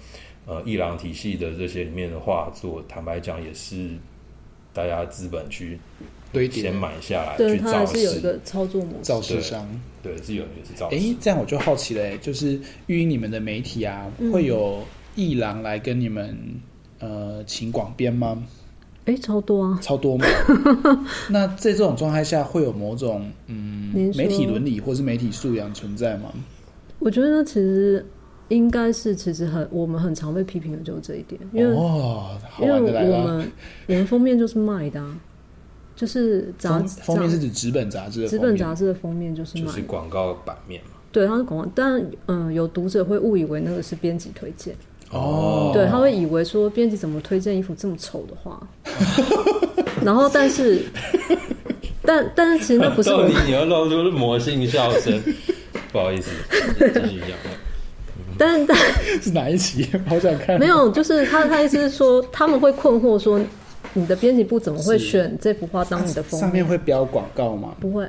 [0.45, 3.89] 呃伊朗体系的这些里面的画作，坦白讲也是
[4.73, 5.79] 大家资本去
[6.31, 9.67] 堆先买下来去造势，是有一个操作模式，造势商
[10.03, 10.95] 对，对是有也是造势。
[10.95, 14.83] 哎，这样我就好奇了，就是运营你们的媒体啊，嗯、会有
[15.15, 16.37] 伊朗来跟你们
[16.99, 18.43] 呃请广编吗？
[19.07, 20.25] 哎，超多啊，超多嘛。
[21.31, 26.29] 那在这种状态下，会有某种嗯媒体伦理或是媒体素养存在吗？
[26.99, 28.05] 我觉得其实
[28.49, 33.51] 应该是，其实很我们很常被批评的就是这一点，因为哦，因为我们
[33.87, 35.17] 我们封面就是卖的，啊，
[35.95, 40.91] 就是杂志封面是指纸本杂志，纸本杂志的封面就是卖就是广告版面嘛。
[41.13, 44.75] 对，它是广告，但嗯，有读者会误以为那个是编辑推荐。
[45.09, 48.61] 哦，对，他会以为说编辑怎么推荐一幅这么丑的画，
[50.03, 50.81] 然后但是，
[52.03, 53.09] 但但是其实那不是。
[53.09, 55.21] 到底你要露出魔性笑声？
[55.91, 56.31] 不好意思，
[56.79, 57.37] 继续讲。
[58.37, 58.77] 但但
[59.21, 59.87] 是哪一期？
[60.07, 60.59] 好想看。
[60.59, 63.39] 没有，就是他他意思是说，他们会困惑说，
[63.93, 66.41] 你的编辑部怎么会选这幅画当你的封面？
[66.41, 67.75] 上面会标广告吗？
[67.79, 68.07] 不会。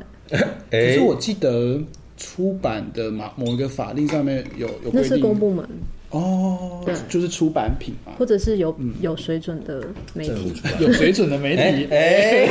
[0.70, 1.80] 可是我记得
[2.18, 5.66] 出版的某某一个法令上面有有规定，那是公部门。
[6.10, 12.48] 哦，对，就是出版品嘛，或者是有有水准的媒体， 有水准的媒体，哎，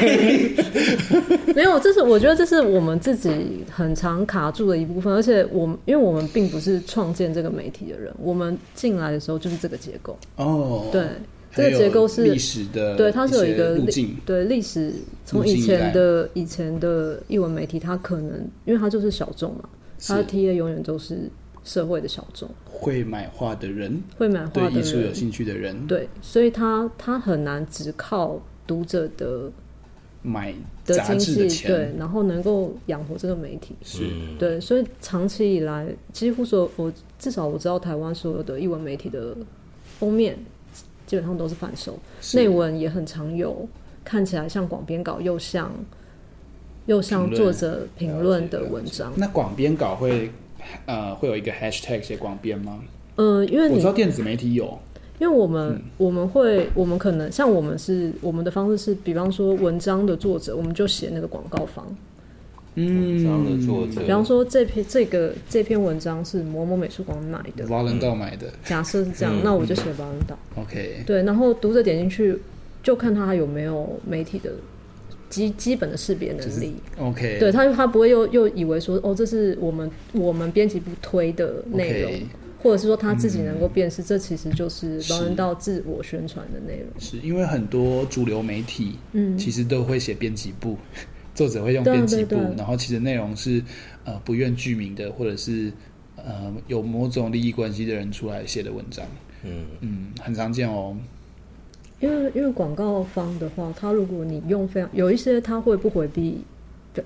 [1.55, 10.15] 没有，这是我觉得这是我们自己很常卡住的一部分，而且我们因为我们并不是创建这个媒体的人，我们进来的时候就是这个结构。
[10.35, 11.03] 哦，对，
[11.55, 14.93] 这个结构是历史的，对，它是有一个路径，对历史
[15.25, 19.67] 从以前的以前的译文媒体，它可能因为它就是小众嘛，
[20.05, 21.27] 它的 TA 永远都是。
[21.67, 22.49] 社会的小众。
[22.65, 29.51] 会买画的人，会买画对艺术有兴趣的人，对，所以他他很难只靠读者的
[30.21, 30.53] 买
[30.85, 34.09] 的经济，对，然后能够养活这个媒体，是。
[34.39, 39.35] 对，所以长期以来，几乎所有我至少我知道台湾所有的译文媒体的
[39.99, 40.37] 封面
[41.05, 41.99] 基本上都是反手，
[42.35, 43.67] 内文也很常有，
[44.05, 45.69] 看起来像广编稿，又像
[46.85, 49.11] 又像作者评论的文章。
[49.17, 50.31] 那广编稿会。
[50.85, 52.79] 呃，会有一个 hashtag 写广编吗？
[53.15, 54.77] 嗯、呃，因为你我知道电子媒体有，
[55.19, 61.85] 因为我们、嗯、我们会我们可能像我们是我们的方式是，比方说文章的作者，我们就写那个广告方。
[62.79, 68.53] 嗯，文章的作者，比方说这篇这个这篇文章是某某美术馆买的，瓦伦道买的。
[68.63, 70.37] 假设是这样，嗯、那我就写瓦伦道。
[70.55, 72.37] OK，对，然后读者点进去
[72.83, 74.51] 就看他有没有媒体的
[75.29, 76.75] 基基本的识别能力。
[76.97, 82.11] OK，对他他不会又又以为说哦，这是我们我们编辑部推的内容。
[82.11, 82.21] Okay.
[82.59, 86.87] 或者是说他自己能够辨识，嗯，这其实就是老人道自我宣传的内容。
[86.99, 90.75] 是因为很多主流媒体，嗯，其实都会写编辑部，
[91.35, 93.61] 作者会用编辑部，然后其实内容是
[94.05, 95.71] 呃不愿具名的，或者是
[96.15, 99.05] 呃有某种利益关系的人出来写的文章。
[99.43, 100.97] 嗯嗯，很常见哦。
[101.99, 106.43] 因为因为广告方的话，他如果你用非常有一些他会不回避，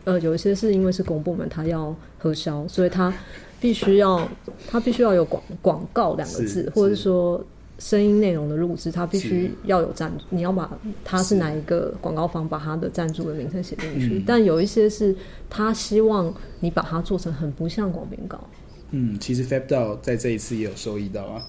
[0.04, 3.14] 呃，有一些是因为是公部门，他要核销，所以他。
[3.62, 4.28] 必须要，
[4.68, 7.46] 他必须要有广广告两个字，或者是说
[7.78, 10.26] 声音内容的录制，他必须要有赞助。
[10.32, 10.76] 你要把
[11.06, 14.16] 他是哪一个广告方把他的赞助的名称写进去。
[14.16, 14.24] 嗯。
[14.26, 15.16] 但有一些是
[15.48, 18.44] 他希望你把它做成很不像广编稿。
[18.90, 21.44] 嗯，其实 FAB 在这一次也有收益到啊，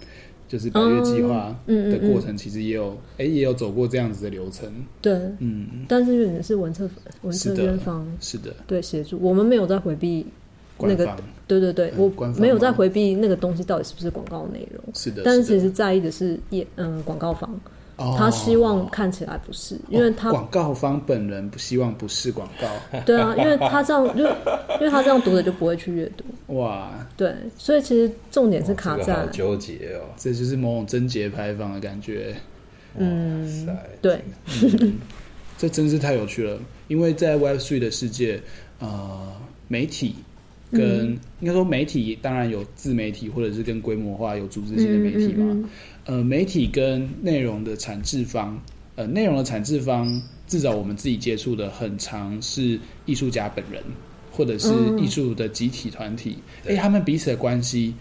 [0.52, 4.70] 就是百月计划的过程，其实也有哎、嗯嗯嗯欸、也有走过这样子的流程。
[5.00, 6.86] 对，嗯，但是你是文策
[7.22, 10.26] 文策院方是的，对协助，我们没有在回避。
[10.84, 15.22] 那个对对对，我没有在回避那个东西到底是不是广告内容，是的。
[15.24, 17.48] 但是其实在意的是业嗯广告方，
[17.96, 22.66] 哦，他希望看起来不是，因为他广告方本人不希望不是广告。
[23.04, 26.24] 对啊，因为他这样 就因为他这样读的就不会去阅读。
[26.54, 32.34] 哇，对，所以其实重点是卡在纠结哦，这就是某种贞节牌坊的感觉。
[32.96, 33.68] 嗯，
[34.00, 34.20] 对，
[34.62, 34.98] 嗯，
[35.58, 38.40] 这真是太有趣了，因为在 Web Three 的世界，
[38.80, 39.32] 呃，
[39.68, 40.16] 媒体。
[40.74, 41.08] 跟
[41.40, 45.44] 应该说，媒体当然有自媒体，或者是跟规模化、有组织性的媒体嘛。
[45.44, 45.68] 嗯嗯嗯
[46.04, 48.60] 呃，媒体跟内容的产制方，
[48.96, 53.82] 呃，内容的产制方，至少我们自己接触的很常是艺术家本人，
[54.32, 56.38] 或者是艺术的集体团体。
[56.64, 57.94] 哎、嗯欸，他们彼此的关系，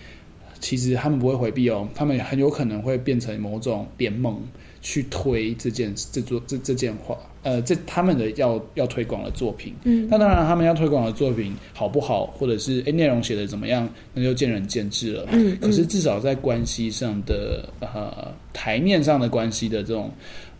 [0.60, 4.42] 其实他们不会回避哦，他们很有可能会变成某种联盟。
[4.82, 20.12] 去推这件这做这这件画，呃，这他们的要要推广的作品，嗯，那当然他们要推广的作品好不好，或者是诶内容写的怎么样，那就见仁见智了，嗯，可是至少在关系上的呃台面上的关系的这种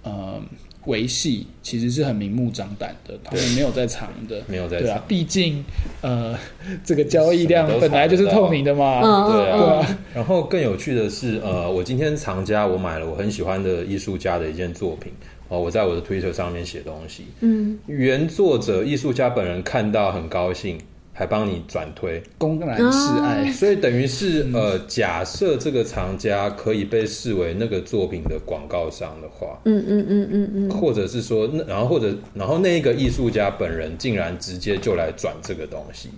[0.04, 0.42] 呃。
[0.86, 4.86] 维系其实是很明目张胆的，他们没有在藏的，没有在藏。
[4.88, 5.64] 对啊，毕竟
[6.02, 6.36] 呃，
[6.84, 9.02] 这个交易量本来就是透明的嘛。
[9.30, 9.98] 对啊，对啊。
[10.16, 15.12] 然后更有趣的是，呃，我今天藏家我买了我很喜欢的艺术家的一件作品，
[15.50, 20.80] 哦，我在我的 Twitter 上面写东西，嗯，原作者艺术家本人看到很高兴。
[21.14, 36.10] 还帮你转推，公然示爱，所以等于是呃，假设这个藏家可以被视为那个作品的广告商的话，嗯嗯嗯嗯嗯，或者是说，那然后或者然后那一个艺术家本人竟然直接就来转这个东西，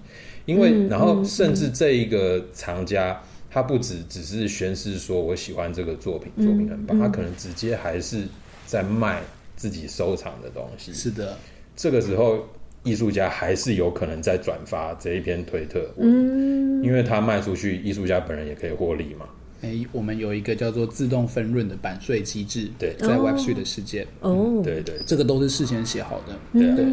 [0.46, 8.24] 因为然后甚至这一个藏家他不只只是宣示说我喜欢这个作品，作品很棒，他可能直接还是
[8.68, 9.24] 在卖
[9.56, 10.94] 自己收藏的东西。
[10.94, 11.36] 是的，
[11.76, 12.48] 这个时候。
[12.84, 19.26] 艺术家还是有可能在转发这一篇推特，嗯，因为他卖出去，艺术家本人也可以获利嘛。
[19.64, 26.76] 哎、欸，我们有一个叫做自动分润的版税机制，对，在 Web3 的世界，哦、嗯，对对，这个都是事先写好的，对。
[26.76, 26.86] 对。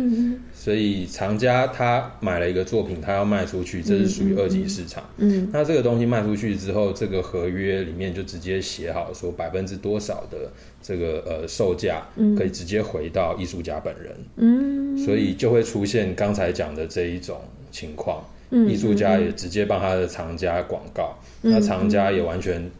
[0.54, 5.02] 所以藏家他买了一个作品，他要卖出去，这是属于二级市场。
[5.16, 12.06] 嗯，那这个东西卖出去之后，这个合约里面就直接写好说百分之多少的这个呃售价，
[12.38, 14.14] 可以直接回到艺术家本人。
[14.36, 17.40] 嗯，所以就会出现刚才讲的这一种
[17.72, 18.22] 情况。
[18.50, 22.70] 艺术家也直接帮他的藏家广告，嗯，那藏家也完全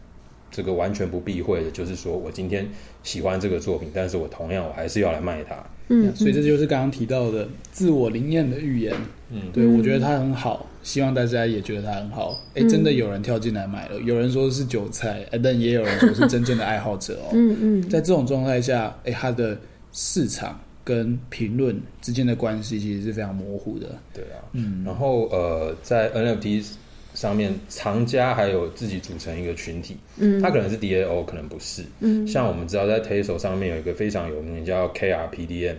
[0.49, 2.67] 这个完全不避讳的，就是说我今天
[3.03, 5.55] 喜欢这个作品，但是我同样我还是要来卖它。
[5.87, 8.93] 嗯，所以这就是刚刚提到的自我灵验的预言。
[9.29, 12.37] 嗯，对，我觉得它很好，希望大家也觉得它很好。
[12.53, 17.31] 哎，真的有人跳进来买了，有人说是韭菜，但也有人说是真正的爱好者哦。
[17.33, 19.57] 嗯嗯，在这种状态下，哎，它的
[19.93, 20.59] 市场。
[20.83, 23.87] 跟评论之间的关系其实是非常模糊的。
[24.13, 26.65] 对啊，嗯，然后呃，在 NFT
[27.13, 35.75] 上面，藏家还有自己组成一个群体，嗯，他可能是 DAO，可能不是，嗯，像我们知道在 Tezos 上面有一个非常有名叫 KRPDM，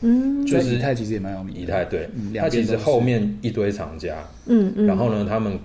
[0.00, 5.58] 嗯，就是以太其实也蛮有名，以太对，它其实后面一堆藏家，嗯嗯，然后呢，他们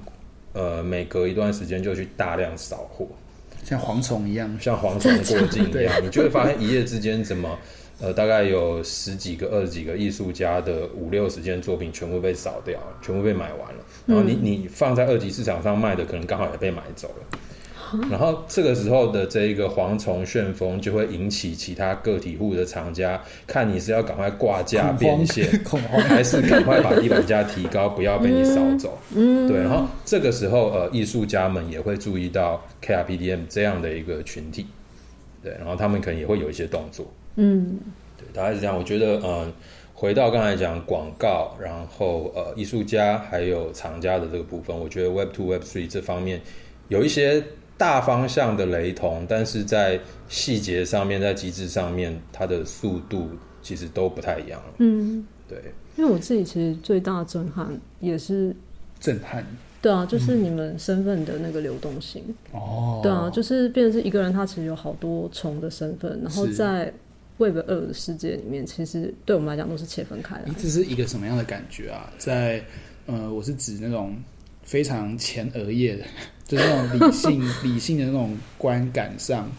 [0.54, 3.08] 呃每隔一段时间就去大量扫货，
[3.64, 7.58] 像蝗虫一样，像蝗虫过境一样， 你就会发现一夜之间怎么。
[8.02, 13.84] 呃，大概有十几个、二十几个艺术家的五六十件作品全部被扫掉了，全部被买完了。
[14.06, 17.40] 然后你你放在二级市场上卖的，可能刚好也被买走了。
[18.10, 25.50] 然后这个时候的这一个蝗虫旋风就会引起其他个体户的厂家，看你是要赶快挂价变现，
[26.08, 28.96] 还是赶快把地板价提高，不要被你扫走。
[29.16, 29.58] 嗯，对。
[29.58, 34.68] 然后这个时候，呃，艺术家们也会注意到 KRPDM 这样的一个群体，
[35.44, 37.12] 对，然后他们可能也会有一些动作。
[37.42, 37.80] 嗯，
[38.18, 38.78] 对，大概是这样。
[38.78, 39.52] 我觉得，嗯，
[39.94, 46.42] 回到刚才讲广告，然后呃艺术家还有厂家的这个部分，我觉得 Web Two Web Three 这方面
[46.90, 47.42] 有一些
[47.78, 53.30] 大方向的雷同，但是在细节上面，在机制上面，它的速度
[53.62, 54.62] 其实都不太一样。
[54.80, 55.58] 嗯，对。
[55.98, 57.70] 因为我自己其实最大的震撼
[58.00, 58.56] 也是
[59.00, 59.46] 震撼。
[59.82, 62.24] 对啊，就是你们身份的那个流动性。
[62.52, 63.04] 哦、嗯。
[63.04, 66.94] 对啊，就是变成是一个人，他其实有好多重的身份，然后在。
[67.40, 70.50] Web 二的世界里面，其实对我们来讲都是切分开的。
[70.62, 72.12] 这是一个什么样的感觉啊？
[72.18, 72.62] 在
[73.08, 74.16] 呃，我是指那种
[74.64, 76.04] 非常前额叶的，
[76.46, 79.50] 就是那种理性、 理性的那种观感上，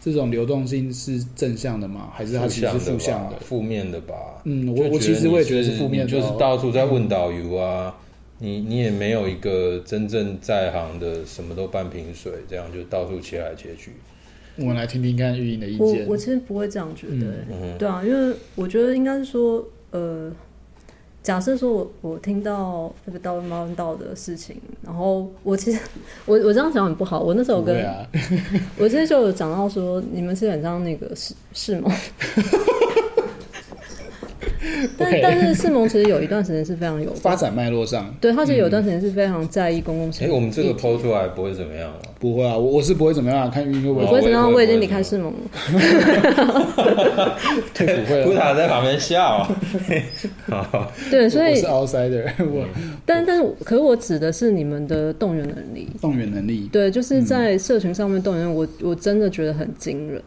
[0.00, 2.12] 这种流动性是正向的吗？
[2.14, 4.14] 还是它其实是负向的、负面的吧？
[4.44, 7.96] 嗯，我我其实我也觉得是负面的，就是到处在问导游啊，
[8.40, 13.92] 嗯、你你也没有一个真正在行的，什么都半瓶水，这样就到处切来切去。
[14.56, 16.06] 我们来听听看玉英的意见。
[16.06, 20.30] 我我其实不会这样觉得，嗯、对啊，因为我觉得应该是说，呃，
[21.22, 25.80] 假设说我我听到那个道恩猫道的事情，然后我其实
[26.26, 27.20] 我我这样讲很不好。
[27.20, 28.06] 我那时候跟，啊、
[28.78, 31.90] 我之前就有讲到说，你们是很像那个世世盟。
[35.00, 40.26] 但.但是世盟其实有一段时间是非常有发展脉络上，对，他其实有一段时间是非常在意公共性。
[40.26, 41.96] 哎、欸，我们这个抛出来不会怎么样吗？
[42.18, 44.04] 不会啊，我我是不会怎么样、啊，看运会不会。
[44.10, 45.38] 不会怎么样，我已经离开世盟了。
[47.72, 49.42] 太不会了，布塔在旁边笑。
[50.48, 52.24] 好，对，所以我是 outsider。
[52.38, 52.66] 我，
[53.06, 60.22] 但但是，可是我指的是你们的动员能力，动员能力，对，就是在社群上面动员，我我真的觉得很惊人。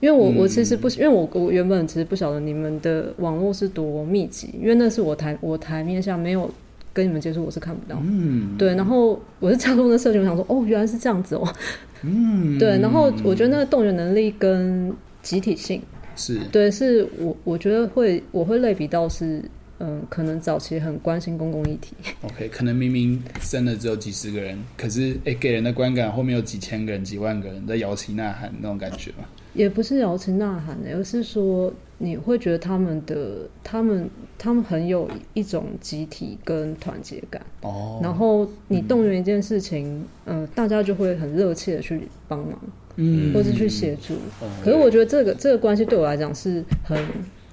[0.00, 6.50] 因为我我其实不，因为我我原本其实不晓得你们的网络是多密集，因为那是我台我台面下没有
[6.92, 8.00] 跟你们接触，我是看不到。
[8.02, 8.74] 嗯，对。
[8.74, 11.54] 然后我是加入那社群，我想说，哦，原来是这样子哦。
[12.02, 12.78] 嗯，对。
[12.78, 14.92] 然后我觉得那个动员能力跟
[15.22, 15.82] 集体性
[16.16, 19.42] 是对，是我我觉得会我会类比到是。
[19.80, 21.94] 嗯，可能早期很关心公共议题。
[22.26, 29.18] OK，可能明明真的只有几十个人，可是哎、欸，给人的观感后面有几千个人、几万个人在摇旗呐喊那种感觉吗？
[29.58, 37.42] 也不是摇旗呐喊的，而是说你会觉得他们的、他们、他们很有一种集体跟团结感。
[37.62, 38.00] 哦。
[38.02, 42.58] 然后你动员一件事情，嗯、呃，大家就会很热切的去帮忙，
[42.96, 44.14] 嗯，或是去协助。
[44.40, 46.96] 嗯、可是我觉得这个这个关系对我来讲是很。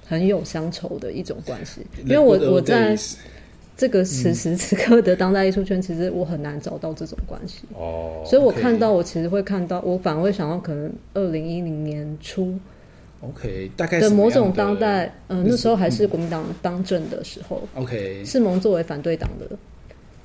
[0.08, 2.96] 很有乡愁的一种关系，因为我我在
[3.76, 7.64] 这个此时此刻的当代艺术圈，其实我很难找到这种关系。
[7.74, 12.58] 哦，所以我看到我其实会看到，我反而会想到可能二零一零年初
[13.20, 19.46] ，OK，大概的某种当代，嗯，那时候还是国民党当政的时候，OK，世盟作为反对党的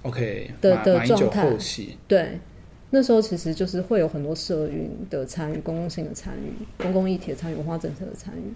[0.03, 1.53] ，OK 的的状态，
[2.07, 2.39] 对，
[2.89, 8.53] 那时候其实就是会有很多社运的参与，公共性的参与，公共议题的参与，文化政策的参与。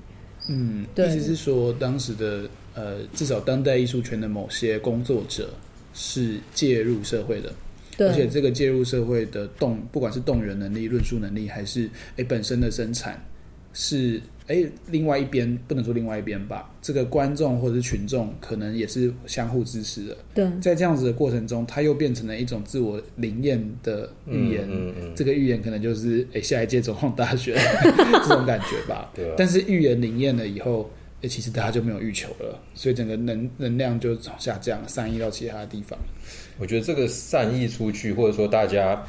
[0.47, 5.49] 嗯，对意思是说，当时的呃，至少当代艺术圈的某些工作者
[5.93, 7.51] 是介入社会的，
[7.97, 13.25] 对而且这个介入社会的动，不管是动员能力、论述能力，还是诶本身的生产，
[13.73, 14.21] 是。
[14.47, 20.15] 哎，另外一边不能说另外一边吧，这个观众或者是群众可能也是相互支持的。
[20.35, 24.61] 对，在这样子的过程中，它又变成了一种自我灵验的预言。
[24.69, 27.55] 嗯嗯嗯、这个预言可能就是哎，下一届总统大选
[28.21, 29.11] 这种感觉吧。
[29.15, 29.33] 对、啊。
[29.35, 30.91] 但是预言灵验了以后，
[31.25, 35.97] 哎，其实大家就没有欲求了，所以整个能能量就下降，散溢到其他的地方。
[36.59, 39.03] 我觉得这个散溢出去，或者说大家。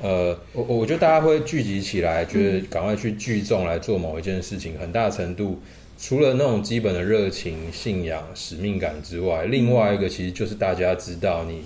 [0.00, 5.60] 呃，我我觉得大家会聚集起来，觉得赶快去聚众来做某一件事情，很大程度
[5.96, 11.62] 除了那种基本的热情、信仰、使命感之外，另外一个其实就是大家知道你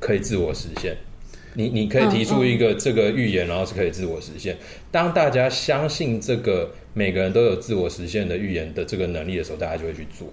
[0.00, 0.96] 可以自我实现。
[1.58, 4.56] 你你可以提出一个这个预言，然后是可以自我实现。
[4.92, 10.28] 当大家相信这个每个人都有自我实现的预言的这个能力的时候，大家就会去做。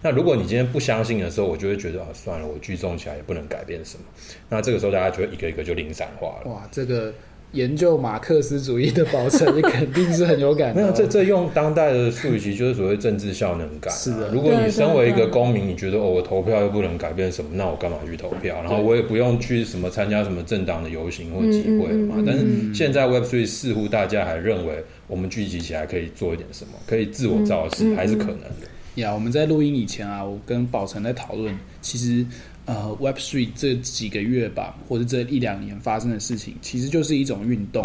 [0.00, 4.04] 那如果你今天不相信的时候，我就会觉得啊，算了，我聚众起来也不能改变什么。
[4.48, 6.50] 那这个时候大家就会一个一个就零散化了。
[6.50, 7.12] 哇，这个。
[7.52, 10.80] 研究马克思主义的保存，你肯定是很有感的。
[10.80, 13.92] 没有，这这用当代的术语，其实就是所谓政治效能感。
[13.92, 18.56] 是的，如果你身为一个公民，你觉得哦，我投票又不能改变什么，那我干嘛去投票？
[18.62, 22.22] 然后我也不用去什么参加什么政党的游行或集会嘛。
[22.26, 28.69] 但是现在 Web Three 似乎大家还认为，我们聚集起来可以做一点什么，可以自我造势，还是可能的。
[28.96, 32.26] 呀，我们在录音以前啊，我跟宝成在讨论，其实。
[32.66, 37.84] 呃，Web Three 这几个月吧，或者这一两年发生的事情，其实就是一种运动。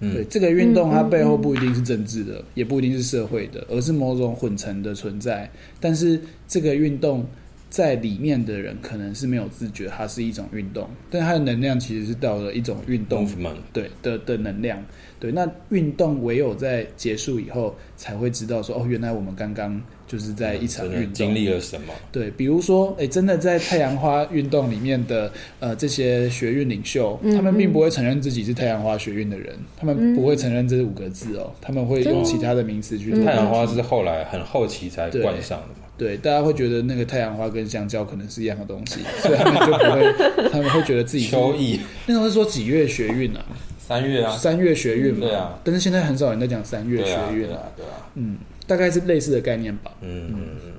[0.00, 5.50] 嗯、对，这个运动它背后不一定是政治的，嗯嗯嗯、也不一定是社会的，而是某种混成的存在。
[5.80, 7.24] 但是这个运动
[7.70, 13.26] 在里面的人可能是没有自觉，它是一种运动，但它的能量其实是到了一种运动，
[13.72, 14.84] 对的的能量。
[15.18, 19.80] 对，那运动唯有在结束以后才会知道说，哦，原来我们刚刚。
[20.08, 21.92] 就是在一场运动经历了什么？
[22.10, 25.30] 对，比如说，哎，真的在太阳花运动里面的
[25.60, 33.12] 呃这些学运领袖，嗯、他们并不会承认自己是太阳花学运的人，他们不会承认这五个字哦，他们会用其他的名词去。
[33.22, 35.86] 太阳花是后来很后期才冠上的嘛？
[35.98, 41.80] 对，大家会觉得那个太阳花跟香蕉可能是一样的东西， 所以他们就不会， 他们会觉得自己秋意。
[42.06, 43.44] 那时候是说几月学运啊？
[43.78, 45.26] 三月啊，三月学运嘛。
[45.26, 48.36] 对啊，但是现在很少人在讲三月学运对啊，对啊，嗯。
[48.68, 49.90] 大概是类似的概念吧。
[50.00, 50.72] 嗯嗯嗯，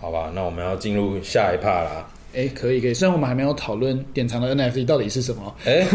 [0.00, 2.10] 好吧，那我们要进入下一 part 啦。
[2.34, 5.54] 哎、欸，可以可以，虽然我们还没有讨论典藏的 NFT 到底是什么。
[5.64, 5.86] 哎、欸，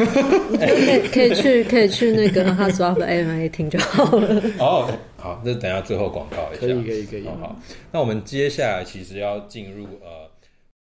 [0.60, 4.42] 可以可以去可以去那个的 AMA 听就好了。
[4.58, 6.62] 哦，好，那等下最后广告一下。
[6.62, 7.26] 可以可以可以。
[7.26, 7.60] 好，好，
[7.92, 10.24] 那我们接下来其实要进入呃。